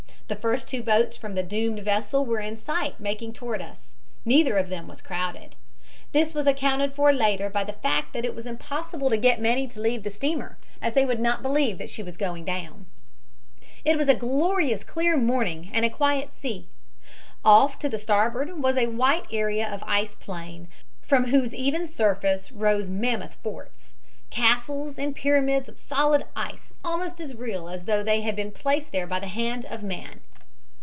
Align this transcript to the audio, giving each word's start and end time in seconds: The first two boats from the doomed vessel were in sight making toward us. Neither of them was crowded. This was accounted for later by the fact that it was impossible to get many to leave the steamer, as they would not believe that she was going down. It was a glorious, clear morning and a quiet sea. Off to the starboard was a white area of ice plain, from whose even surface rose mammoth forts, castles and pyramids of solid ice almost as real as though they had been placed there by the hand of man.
The 0.27 0.37
first 0.37 0.69
two 0.69 0.81
boats 0.81 1.17
from 1.17 1.35
the 1.35 1.43
doomed 1.43 1.79
vessel 1.81 2.25
were 2.25 2.39
in 2.39 2.55
sight 2.55 3.01
making 3.01 3.33
toward 3.33 3.61
us. 3.61 3.95
Neither 4.23 4.55
of 4.57 4.69
them 4.69 4.87
was 4.87 5.01
crowded. 5.01 5.55
This 6.13 6.33
was 6.33 6.47
accounted 6.47 6.93
for 6.93 7.11
later 7.11 7.49
by 7.49 7.65
the 7.65 7.73
fact 7.73 8.13
that 8.13 8.23
it 8.23 8.33
was 8.33 8.45
impossible 8.45 9.09
to 9.09 9.17
get 9.17 9.41
many 9.41 9.67
to 9.67 9.81
leave 9.81 10.03
the 10.03 10.09
steamer, 10.09 10.57
as 10.81 10.93
they 10.93 11.03
would 11.05 11.19
not 11.19 11.43
believe 11.43 11.79
that 11.79 11.89
she 11.89 12.01
was 12.01 12.15
going 12.15 12.45
down. 12.45 12.85
It 13.83 13.97
was 13.97 14.07
a 14.07 14.15
glorious, 14.15 14.85
clear 14.85 15.17
morning 15.17 15.69
and 15.73 15.83
a 15.83 15.89
quiet 15.89 16.31
sea. 16.31 16.69
Off 17.43 17.77
to 17.79 17.89
the 17.89 17.97
starboard 17.97 18.57
was 18.63 18.77
a 18.77 18.87
white 18.87 19.25
area 19.33 19.69
of 19.69 19.83
ice 19.85 20.15
plain, 20.15 20.69
from 21.01 21.25
whose 21.25 21.53
even 21.53 21.85
surface 21.85 22.53
rose 22.53 22.87
mammoth 22.89 23.33
forts, 23.43 23.89
castles 24.29 24.97
and 24.97 25.13
pyramids 25.13 25.67
of 25.67 25.77
solid 25.77 26.23
ice 26.37 26.73
almost 26.85 27.19
as 27.19 27.35
real 27.35 27.67
as 27.67 27.83
though 27.83 28.01
they 28.01 28.21
had 28.21 28.33
been 28.33 28.49
placed 28.49 28.93
there 28.93 29.05
by 29.05 29.19
the 29.19 29.27
hand 29.27 29.65
of 29.65 29.83
man. 29.83 30.21